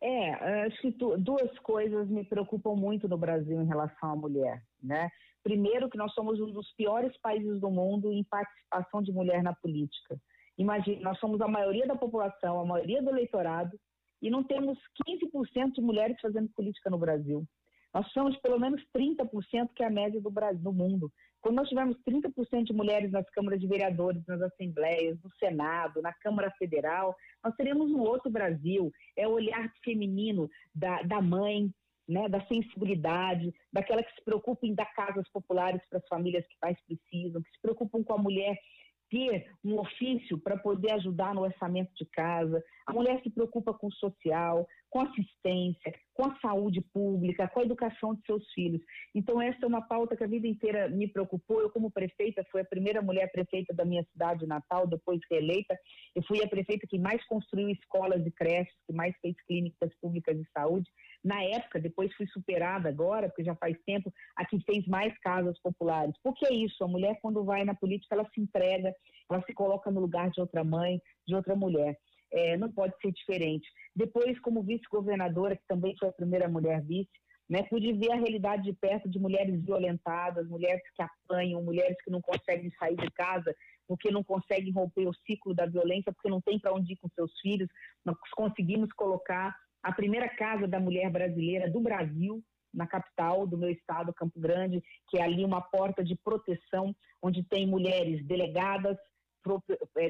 [0.02, 4.62] É, acho que tu, duas coisas me preocupam muito no Brasil em relação à mulher,
[4.84, 5.10] né?
[5.42, 9.54] Primeiro, que nós somos um dos piores países do mundo em participação de mulher na
[9.54, 10.20] política.
[10.58, 13.80] Imagina, nós somos a maioria da população, a maioria do eleitorado,
[14.22, 17.46] e não temos 15% de mulheres fazendo política no Brasil.
[17.96, 21.10] Nós somos pelo menos 30%, que é a média do Brasil, do mundo.
[21.40, 26.12] Quando nós tivermos 30% de mulheres nas câmaras de vereadores, nas assembleias, no Senado, na
[26.12, 28.92] Câmara Federal, nós teremos um outro Brasil.
[29.16, 31.74] É o olhar feminino da, da mãe,
[32.06, 36.58] né, da sensibilidade, daquela que se preocupa em dar casas populares para as famílias que
[36.62, 38.58] mais precisam, que se preocupam com a mulher
[39.10, 42.62] ter um ofício para poder ajudar no orçamento de casa.
[42.86, 47.64] A mulher se preocupa com o social, com assistência, com a saúde pública, com a
[47.64, 48.82] educação de seus filhos.
[49.14, 51.60] Então, essa é uma pauta que a vida inteira me preocupou.
[51.60, 55.78] Eu, como prefeita, fui a primeira mulher prefeita da minha cidade natal, depois reeleita.
[56.16, 60.38] Eu fui a prefeita que mais construiu escolas e creches, que mais fez clínicas públicas
[60.38, 60.90] de saúde.
[61.22, 65.60] Na época, depois fui superada agora, porque já faz tempo, a que fez mais casas
[65.60, 66.16] populares.
[66.24, 68.96] Porque é isso, a mulher, quando vai na política, ela se entrega,
[69.30, 71.98] ela se coloca no lugar de outra mãe, de outra mulher.
[72.36, 73.68] É, não pode ser diferente.
[73.96, 77.10] Depois, como vice-governadora, que também foi a primeira mulher vice,
[77.50, 82.10] né, pude ver a realidade de perto de mulheres violentadas, mulheres que apanham, mulheres que
[82.12, 83.56] não conseguem sair de casa
[83.88, 87.08] porque não conseguem romper o ciclo da violência, porque não tem para onde ir com
[87.10, 87.70] seus filhos.
[88.04, 92.44] Nós conseguimos colocar a primeira casa da mulher brasileira do Brasil,
[92.74, 97.44] na capital do meu estado, Campo Grande, que é ali uma porta de proteção, onde
[97.44, 98.98] tem mulheres delegadas,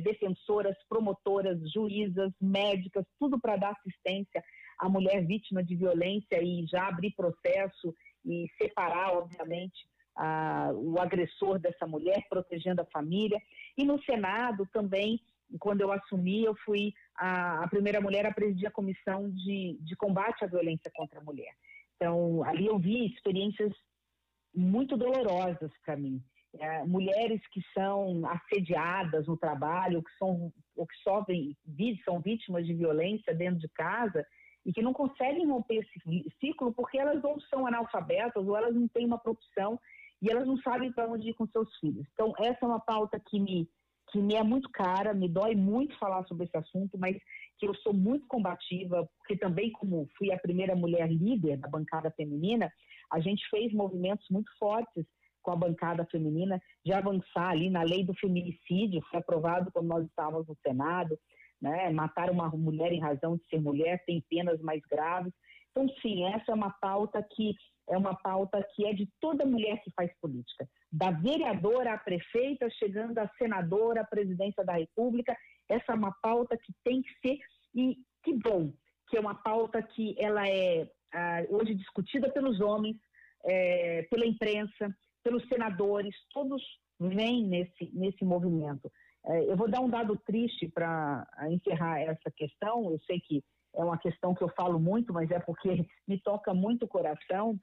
[0.04, 4.43] defensoras, promotoras, juízas, médicas, tudo para dar assistência
[4.80, 7.93] à mulher vítima de violência e já abrir processo
[8.26, 13.41] e separar, obviamente, a, o agressor dessa mulher, protegendo a família.
[13.78, 15.19] E no Senado também,
[15.60, 19.95] quando eu assumi, eu fui a, a primeira mulher a presidir a comissão de, de
[19.95, 21.54] combate à violência contra a mulher.
[21.95, 23.71] Então, ali eu vi experiências
[24.54, 26.24] muito dolorosas para mim
[26.60, 31.56] é, mulheres que são assediadas no trabalho, que são ou que sofrem,
[32.04, 34.26] são vítimas de violência dentro de casa
[34.65, 38.88] e que não conseguem romper esse ciclo porque elas ou são analfabetas ou elas não
[38.88, 39.80] têm uma profissão
[40.22, 42.06] e elas não sabem para onde ir com seus filhos.
[42.13, 43.70] Então essa é uma pauta que me
[44.12, 47.18] que me é muito cara, me dói muito falar sobre esse assunto, mas
[47.58, 52.12] que eu sou muito combativa, porque também, como fui a primeira mulher líder da bancada
[52.12, 52.72] feminina,
[53.12, 55.06] a gente fez movimentos muito fortes
[55.45, 60.05] com a bancada feminina de avançar ali na lei do feminicídio, foi aprovado quando nós
[60.05, 61.17] estávamos no Senado,
[61.62, 61.91] né?
[61.91, 65.31] Matar uma mulher em razão de ser mulher tem penas mais graves.
[65.71, 67.53] Então, sim, essa é uma pauta que
[67.88, 72.67] é uma pauta que é de toda mulher que faz política, da vereadora à prefeita,
[72.71, 75.38] chegando à senadora, à presidência da República.
[75.69, 77.38] Essa é uma pauta que tem que ser
[77.75, 78.73] e que bom
[79.10, 82.97] que é uma pauta que ela é ah, hoje discutida pelos homens,
[83.45, 84.93] é, pela imprensa,
[85.26, 86.62] pelos senadores, todos
[87.00, 88.92] vêm nesse nesse movimento.
[89.26, 92.92] É, eu vou dar um dado triste para encerrar essa questão.
[92.92, 93.44] Eu sei que
[93.76, 95.68] é uma questão que eu falo muito, mas é porque
[96.08, 97.60] me toca muito o coração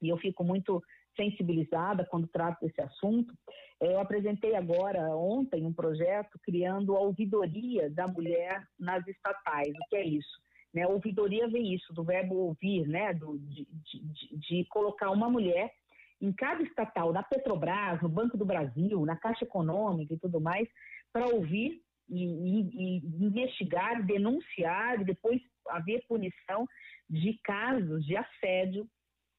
[0.00, 0.82] e eu fico muito
[1.14, 3.34] sensibilizada quando trato desse assunto.
[3.80, 9.68] É, eu apresentei agora, ontem, um projeto criando a ouvidoria da mulher nas estatais.
[9.68, 10.46] O que é isso?
[10.74, 15.72] Né, ouvidoria vem isso, do verbo ouvir, né, do, de, de, de colocar uma mulher
[16.20, 20.68] em cada estatal, na Petrobras, no Banco do Brasil, na Caixa Econômica e tudo mais,
[21.12, 26.66] para ouvir e, e, e investigar, denunciar e depois haver punição
[27.08, 28.88] de casos de assédio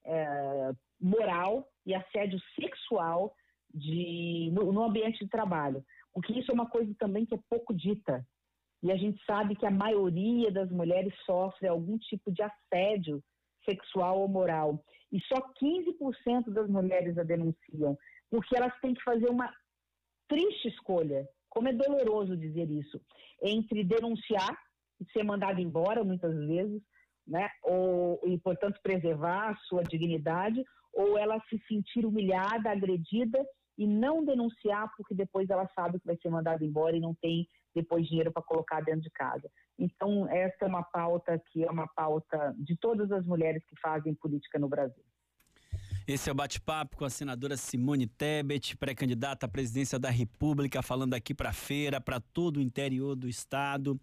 [0.04, 3.34] é, moral e assédio sexual
[3.72, 5.84] de, no, no, ambiente de trabalho.
[6.12, 8.26] Porque isso é uma coisa também que é pouco dita.
[8.82, 13.22] E a gente sabe que a maioria das mulheres sofre algum tipo de assédio
[13.64, 14.82] sexual ou moral.
[15.12, 17.96] E só 15% das mulheres a denunciam,
[18.30, 19.52] porque elas têm que fazer uma
[20.28, 23.00] triste escolha, como é doloroso dizer isso,
[23.42, 24.56] entre denunciar
[25.00, 26.82] e ser mandada embora muitas vezes,
[27.26, 27.48] né?
[27.62, 33.38] Ou, e, portanto, preservar a sua dignidade, ou ela se sentir humilhada, agredida
[33.76, 37.48] e não denunciar porque depois ela sabe que vai ser mandada embora e não tem
[37.74, 39.50] depois dinheiro para colocar dentro de casa.
[39.78, 44.14] Então, essa é uma pauta que é uma pauta de todas as mulheres que fazem
[44.14, 45.04] política no Brasil.
[46.06, 51.12] Esse é o bate-papo com a senadora Simone Tebet, pré-candidata à presidência da República, falando
[51.12, 54.00] aqui para feira, para todo o interior do estado.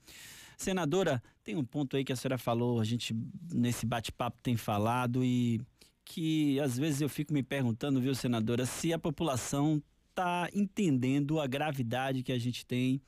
[0.55, 3.15] Senadora, tem um ponto aí que a senhora falou, a gente
[3.51, 5.59] nesse bate-papo tem falado e
[6.05, 11.47] que às vezes eu fico me perguntando, viu, senadora, se a população está entendendo a
[11.47, 13.01] gravidade que a gente tem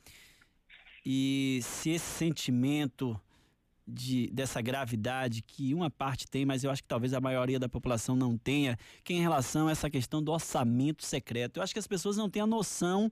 [1.10, 3.18] e se esse sentimento
[3.86, 7.66] de, dessa gravidade que uma parte tem, mas eu acho que talvez a maioria da
[7.66, 11.56] população não tenha, que é em relação a essa questão do orçamento secreto.
[11.56, 13.10] Eu acho que as pessoas não têm a noção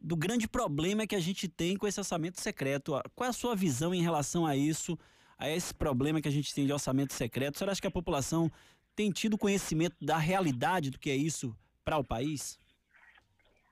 [0.00, 3.00] do grande problema que a gente tem com esse orçamento secreto.
[3.14, 4.98] Qual é a sua visão em relação a isso,
[5.38, 7.58] a esse problema que a gente tem de orçamento secreto?
[7.58, 8.50] Você acha que a população
[8.96, 12.58] tem tido conhecimento da realidade do que é isso para o país?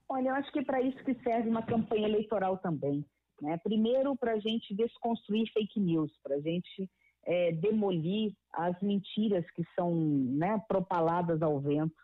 [0.08, 3.04] Olha, eu acho que é para isso que serve uma campanha eleitoral também.
[3.40, 3.58] Né?
[3.58, 6.90] Primeiro, para a gente desconstruir fake news, para a gente
[7.24, 11.96] é, demolir as mentiras que são né, propaladas ao vento.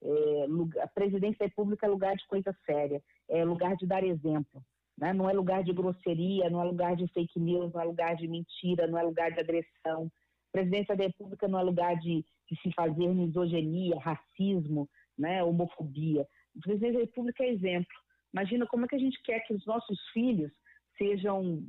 [0.00, 0.46] É,
[0.82, 4.62] a presidência da República é lugar de coisa séria é lugar de dar exemplo.
[4.96, 5.12] Né?
[5.12, 8.26] Não é lugar de grosseria, não é lugar de fake news, não é lugar de
[8.26, 10.10] mentira, não é lugar de agressão.
[10.48, 15.44] A presidência da República não é lugar de, de se fazer misoginia, racismo, né?
[15.44, 16.26] homofobia.
[16.56, 17.96] A presidência da República é exemplo.
[18.32, 20.50] Imagina como é que a gente quer que os nossos filhos
[20.98, 21.62] sejam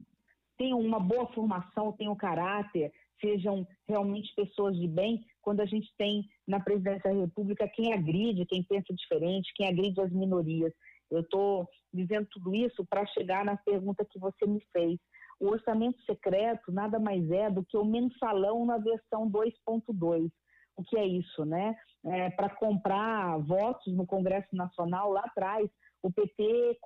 [0.58, 6.28] tenham uma boa formação, tenham caráter, sejam realmente pessoas de bem, quando a gente tem
[6.46, 10.74] na presidência da República quem agride, quem pensa diferente, quem agride as minorias.
[11.10, 15.00] Eu estou dizendo tudo isso para chegar na pergunta que você me fez.
[15.40, 20.30] O orçamento secreto nada mais é do que o mensalão na versão 2.2.
[20.76, 21.76] O que é isso, né?
[22.06, 25.70] É, para comprar votos no Congresso Nacional lá atrás,
[26.02, 26.78] o PT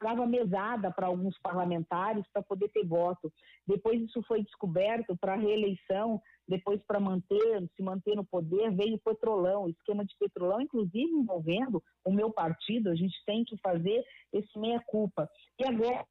[0.00, 3.32] dava mesada para alguns parlamentares para poder ter voto.
[3.66, 9.00] Depois isso foi descoberto para reeleição, depois para manter, se manter no poder, veio o
[9.00, 14.58] petrolão, esquema de petrolão, inclusive envolvendo o meu partido, a gente tem que fazer esse
[14.58, 15.28] meia-culpa.
[15.58, 16.04] E agora,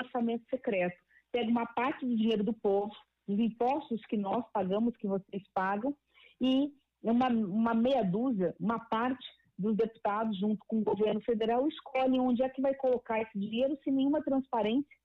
[0.00, 0.96] orçamento secreto.
[1.32, 2.94] Pega uma parte do dinheiro do povo,
[3.26, 5.94] dos impostos que nós pagamos, que vocês pagam,
[6.40, 9.26] e uma, uma meia dúzia, uma parte
[9.58, 13.76] dos deputados, junto com o governo federal, escolhem onde é que vai colocar esse dinheiro
[13.82, 14.96] sem nenhuma transparência,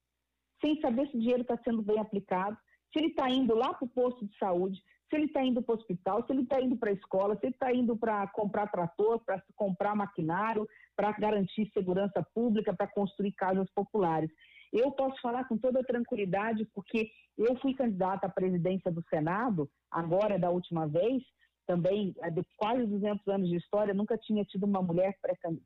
[0.60, 2.56] sem saber se o dinheiro está sendo bem aplicado,
[2.92, 5.74] se ele está indo lá para o posto de saúde, se ele está indo para
[5.74, 8.70] o hospital, se ele está indo para a escola, se ele está indo para comprar
[8.70, 14.30] trator, para comprar maquinário, para garantir segurança pública, para construir casas populares.
[14.72, 20.38] Eu posso falar com toda tranquilidade, porque eu fui candidata à presidência do Senado, agora
[20.38, 21.22] da última vez,
[21.66, 25.16] também, de quase 200 anos de história, nunca tinha tido uma mulher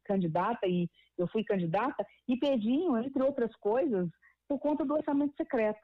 [0.05, 4.09] candidata e eu fui candidata, e perdiam, entre outras coisas,
[4.49, 5.81] por conta do orçamento secreto.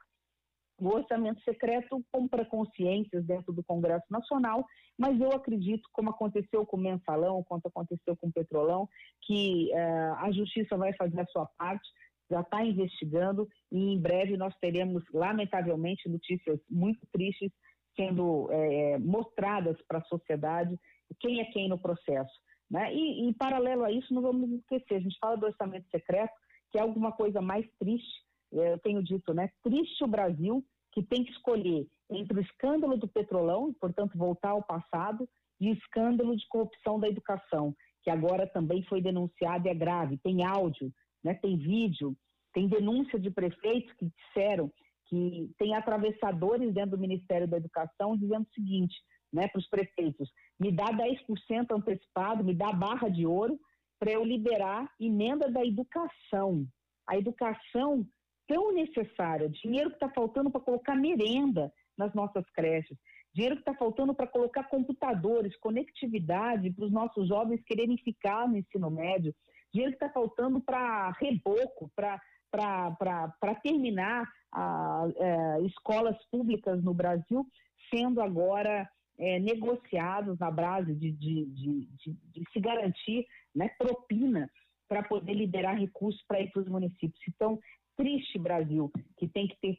[0.79, 4.65] O orçamento secreto compra consciências dentro do Congresso Nacional,
[4.97, 8.87] mas eu acredito, como aconteceu com o Mensalão, como aconteceu com o Petrolão,
[9.21, 11.87] que uh, a Justiça vai fazer a sua parte,
[12.29, 17.51] já está investigando e em breve nós teremos, lamentavelmente, notícias muito tristes
[17.95, 20.79] sendo é, mostradas para a sociedade
[21.19, 22.33] quem é quem no processo.
[22.69, 22.93] Né?
[22.93, 26.33] E, em paralelo a isso, não vamos esquecer, a gente fala do orçamento secreto,
[26.71, 29.49] que é alguma coisa mais triste, é, eu tenho dito, né?
[29.63, 34.63] Triste o Brasil, que tem que escolher entre o escândalo do petrolão, portanto, voltar ao
[34.63, 35.27] passado,
[35.59, 40.17] e o escândalo de corrupção da educação, que agora também foi denunciado e é grave.
[40.17, 40.91] Tem áudio,
[41.23, 41.33] né?
[41.35, 42.15] tem vídeo,
[42.53, 44.71] tem denúncia de prefeitos que disseram
[45.07, 48.95] que tem atravessadores dentro do Ministério da Educação dizendo o seguinte,
[49.31, 53.59] né, para os prefeitos, me dá 10% antecipado, me dá barra de ouro
[53.99, 56.65] para eu liberar emenda da educação.
[57.07, 58.05] A educação
[58.47, 62.97] tão necessária, dinheiro que está faltando para colocar merenda nas nossas creches,
[63.33, 68.57] dinheiro que está faltando para colocar computadores, conectividade para os nossos jovens quererem ficar no
[68.57, 69.33] ensino médio,
[69.73, 72.19] dinheiro que está faltando para reboco, para
[72.51, 77.45] para terminar a, é, escolas públicas no Brasil
[77.93, 78.89] sendo agora
[79.19, 81.87] é, negociados na base de, de, de,
[82.33, 84.49] de, se garantir né, propina
[84.87, 87.21] para poder liberar recursos para ir para os municípios.
[87.27, 87.59] Então,
[87.97, 89.77] triste Brasil, que tem que ter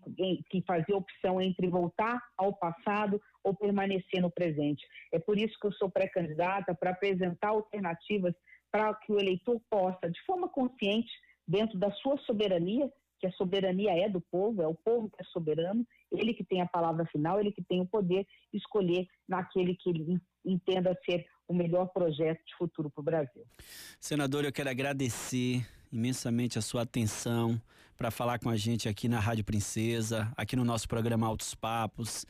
[0.50, 4.84] que fazer opção entre voltar ao passado ou permanecer no presente.
[5.12, 8.34] É por isso que eu sou pré-candidata para apresentar alternativas
[8.70, 11.10] para que o eleitor possa, de forma consciente,
[11.46, 15.24] dentro da sua soberania, que a soberania é do povo, é o povo que é
[15.24, 19.90] soberano, ele que tem a palavra final, ele que tem o poder escolher naquele que
[19.90, 23.44] ele entenda ser o melhor projeto de futuro para o Brasil.
[24.00, 27.60] Senador, eu quero agradecer imensamente a sua atenção
[27.96, 32.26] para falar com a gente aqui na Rádio Princesa, aqui no nosso programa Altos Papos.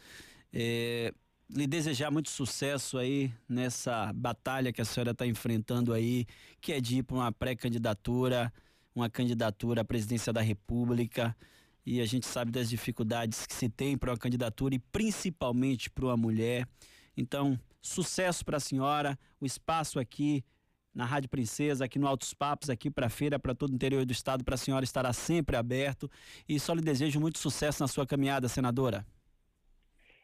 [0.52, 1.12] É,
[1.50, 6.26] lhe desejar muito sucesso aí nessa batalha que a senhora está enfrentando aí,
[6.60, 8.52] que é de ir para uma pré-candidatura
[8.96, 11.36] uma candidatura à presidência da República
[11.84, 16.06] e a gente sabe das dificuldades que se tem para uma candidatura e principalmente para
[16.06, 16.66] uma mulher.
[17.16, 20.42] Então, sucesso para a senhora, o espaço aqui
[20.94, 24.04] na Rádio Princesa, aqui no Altos Papos, aqui para a feira, para todo o interior
[24.06, 26.10] do estado, para a senhora estará sempre aberto
[26.48, 29.04] e só lhe desejo muito sucesso na sua caminhada, senadora.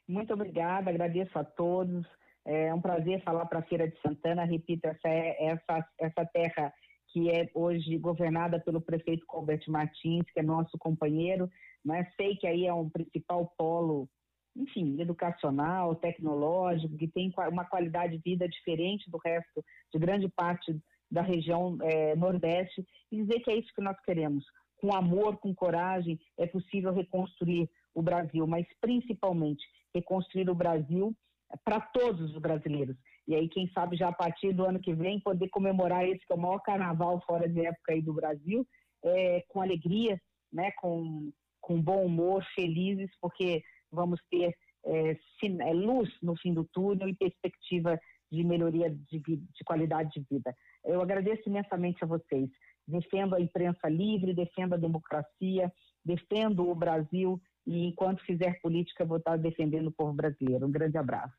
[0.08, 2.06] Muito obrigada, agradeço a todos.
[2.44, 4.44] É um prazer falar para a Feira de Santana.
[4.44, 6.72] Repito, essa, é, essa, essa terra
[7.12, 11.48] que é hoje governada pelo prefeito Colbert Martins, que é nosso companheiro.
[11.84, 12.10] Né?
[12.16, 14.08] Sei que aí é um principal polo,
[14.56, 20.74] enfim, educacional, tecnológico, que tem uma qualidade de vida diferente do resto de grande parte
[21.10, 24.44] da região é, Nordeste, e dizer que é isso que nós queremos.
[24.80, 29.62] Com amor, com coragem, é possível reconstruir o Brasil, mas principalmente
[29.94, 31.14] reconstruir o Brasil
[31.62, 32.96] para todos os brasileiros.
[33.26, 36.32] E aí, quem sabe, já a partir do ano que vem, poder comemorar esse que
[36.32, 38.66] é o maior carnaval fora de época aí do Brasil,
[39.04, 40.20] é, com alegria,
[40.52, 41.30] né, com,
[41.60, 44.54] com bom humor, felizes, porque vamos ter
[44.84, 47.98] é, é, luz no fim do túnel e perspectiva
[48.30, 50.54] de melhoria de, de qualidade de vida.
[50.84, 52.50] Eu agradeço imensamente a vocês.
[52.88, 55.72] Defendo a imprensa livre, defendo a democracia,
[56.04, 60.66] defendo o Brasil e enquanto fizer política vou estar defendendo o povo brasileiro.
[60.66, 61.36] Um grande abraço.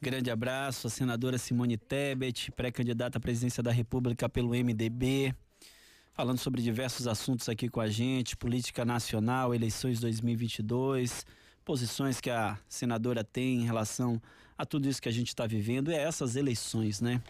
[0.00, 5.34] Grande abraço, a senadora Simone Tebet, pré-candidata à presidência da República pelo MDB,
[6.12, 11.26] falando sobre diversos assuntos aqui com a gente, política nacional, eleições 2022,
[11.64, 14.20] posições que a senadora tem em relação
[14.56, 17.20] a tudo isso que a gente está vivendo, é essas eleições, né?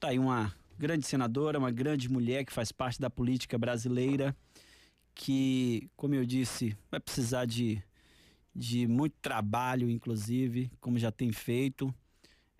[0.00, 4.36] Tá aí uma grande senadora, uma grande mulher que faz parte da política brasileira,
[5.14, 7.82] que, como eu disse, vai precisar de
[8.54, 11.92] de muito trabalho, inclusive, como já tem feito.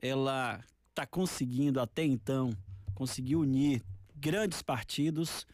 [0.01, 2.51] Ela está conseguindo até então
[2.95, 3.83] conseguir unir
[4.15, 5.47] grandes partidos,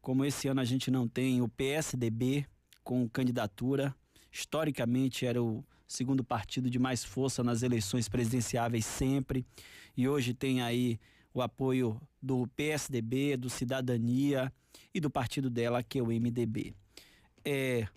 [0.00, 2.46] como esse ano a gente não tem o PSDB
[2.84, 3.94] com candidatura.
[4.30, 9.44] Historicamente era o segundo partido de mais força nas eleições presidenciáveis sempre.
[9.96, 10.98] E hoje tem aí
[11.34, 14.52] o apoio do PSDB, do Cidadania
[14.94, 16.74] e do partido dela, que é o MDB.
[17.44, 17.88] É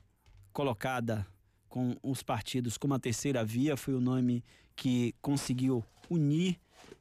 [0.60, 1.26] colocada
[1.70, 4.44] com os partidos como a terceira via, foi o nome
[4.76, 6.60] que conseguiu unir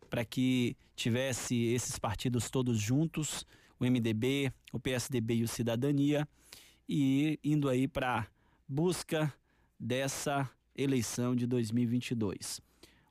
[0.09, 3.45] para que tivesse esses partidos todos juntos,
[3.81, 6.25] o MDB, o PSDB e o Cidadania,
[6.89, 8.29] e indo aí para
[8.69, 9.35] busca
[9.77, 12.61] dessa eleição de 2022.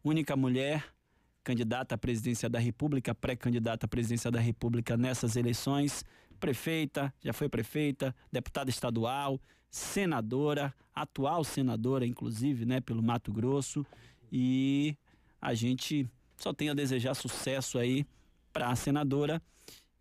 [0.02, 0.96] única mulher
[1.44, 6.06] candidata à presidência da República, pré-candidata à presidência da República nessas eleições,
[6.40, 13.86] prefeita, já foi prefeita, deputada estadual, senadora, atual senadora, inclusive, né, pelo Mato Grosso.
[14.32, 14.96] E
[15.42, 16.08] a gente
[16.38, 18.06] só tem a desejar sucesso aí
[18.52, 19.42] para a senadora.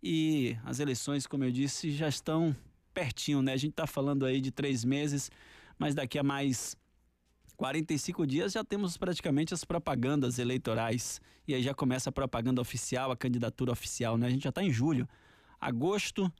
[0.01, 2.55] E as eleições, como eu disse, já estão
[2.93, 3.53] pertinho, né?
[3.53, 5.29] A gente está falando aí de três meses,
[5.77, 6.75] mas daqui a mais
[7.55, 11.19] 45 dias já temos praticamente as propagandas eleitorais.
[11.47, 14.27] E aí já começa a propaganda oficial, a candidatura oficial, né?
[14.27, 15.07] A gente já está em julho.
[15.59, 16.31] Agosto,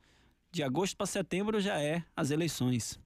[0.52, 2.98] de agosto para setembro já é as eleições.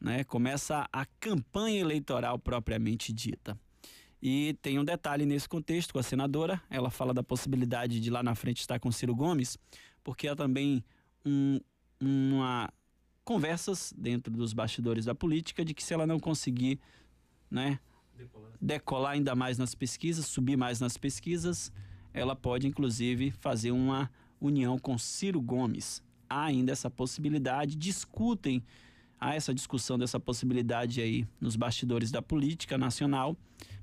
[0.00, 0.24] Né?
[0.24, 3.58] Começa a campanha eleitoral propriamente dita.
[4.22, 8.22] E tem um detalhe nesse contexto com a senadora, ela fala da possibilidade de lá
[8.22, 9.56] na frente estar com Ciro Gomes,
[10.04, 10.84] porque há também
[11.24, 11.58] um,
[12.00, 12.70] uma
[13.24, 16.80] conversas dentro dos bastidores da política de que se ela não conseguir
[17.50, 17.78] né,
[18.16, 18.52] decolar.
[18.60, 21.72] decolar ainda mais nas pesquisas, subir mais nas pesquisas,
[22.12, 26.02] ela pode inclusive fazer uma união com Ciro Gomes.
[26.28, 28.62] Há ainda essa possibilidade, discutem,
[29.20, 33.36] há essa discussão dessa possibilidade aí nos bastidores da política nacional,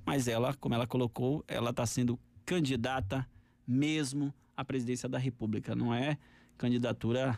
[0.05, 3.27] mas ela, como ela colocou, ela está sendo candidata
[3.67, 6.17] mesmo à presidência da República, não é
[6.57, 7.37] candidatura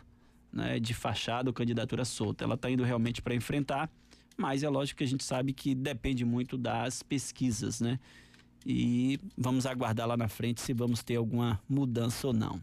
[0.52, 2.44] né, de fachada ou candidatura solta.
[2.44, 3.90] Ela está indo realmente para enfrentar
[4.40, 8.00] mas é lógico que a gente sabe que depende muito das pesquisas, né?
[8.64, 12.60] E vamos aguardar lá na frente se vamos ter alguma mudança ou não.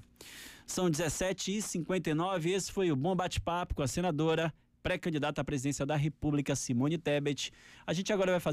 [0.66, 4.52] São 17h59, esse foi o Bom Bate-Papo com a senadora
[4.88, 7.52] pré-candidata à presidência da República, Simone Tebet.
[7.86, 8.46] A gente agora vai fazer